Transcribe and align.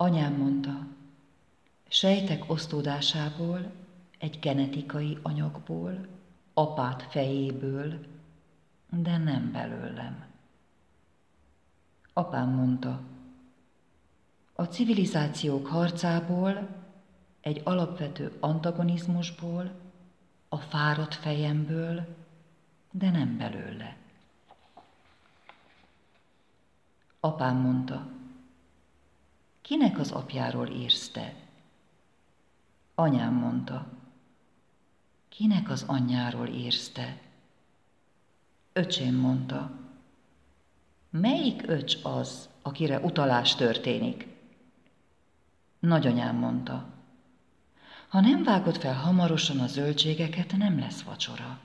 Anyám 0.00 0.32
mondta, 0.32 0.86
sejtek 1.88 2.50
osztódásából, 2.50 3.70
egy 4.18 4.38
genetikai 4.38 5.18
anyagból, 5.22 6.06
apát 6.54 7.02
fejéből, 7.02 8.06
de 8.90 9.16
nem 9.16 9.52
belőlem. 9.52 10.26
Apám 12.12 12.48
mondta, 12.48 13.00
a 14.52 14.64
civilizációk 14.64 15.66
harcából, 15.66 16.68
egy 17.40 17.60
alapvető 17.64 18.36
antagonizmusból, 18.40 19.70
a 20.48 20.56
fáradt 20.56 21.14
fejemből, 21.14 22.16
de 22.90 23.10
nem 23.10 23.36
belőle. 23.36 23.96
Apám 27.20 27.56
mondta, 27.56 28.17
kinek 29.68 29.98
az 29.98 30.10
apjáról 30.10 30.68
írsz 30.68 31.08
te? 31.08 31.34
Anyám 32.94 33.34
mondta, 33.34 33.86
kinek 35.28 35.70
az 35.70 35.84
anyjáról 35.86 36.46
írsz 36.46 36.88
te? 36.88 37.20
Öcsém 38.72 39.14
mondta, 39.14 39.70
melyik 41.10 41.62
öcs 41.66 41.98
az, 42.02 42.48
akire 42.62 42.98
utalás 42.98 43.54
történik? 43.54 44.26
Nagyanyám 45.78 46.36
mondta, 46.36 46.86
ha 48.08 48.20
nem 48.20 48.42
vágod 48.42 48.76
fel 48.76 48.94
hamarosan 48.94 49.60
a 49.60 49.66
zöldségeket, 49.66 50.56
nem 50.56 50.78
lesz 50.78 51.02
vacsora. 51.02 51.58